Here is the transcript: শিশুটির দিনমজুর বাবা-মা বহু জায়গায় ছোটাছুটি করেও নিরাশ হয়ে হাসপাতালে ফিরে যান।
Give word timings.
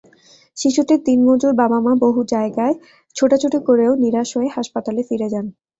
শিশুটির 0.57 0.99
দিনমজুর 1.03 1.53
বাবা-মা 1.53 1.93
বহু 2.03 2.21
জায়গায় 2.31 2.75
ছোটাছুটি 3.15 3.59
করেও 3.67 3.91
নিরাশ 4.03 4.29
হয়ে 4.37 4.49
হাসপাতালে 4.49 5.01
ফিরে 5.03 5.27
যান। 5.33 5.45